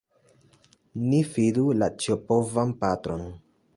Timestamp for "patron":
2.81-3.25